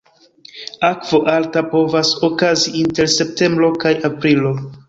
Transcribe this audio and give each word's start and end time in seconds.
Akvo 0.87 1.19
alta 1.33 1.63
povas 1.75 2.15
okazi 2.31 2.75
inter 2.83 3.15
septembro 3.19 3.73
kaj 3.85 3.97
aprilo. 4.11 4.59